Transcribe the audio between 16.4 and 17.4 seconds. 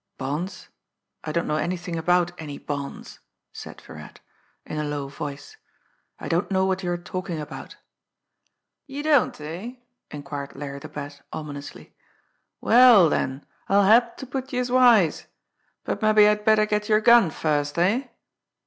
better get yer gun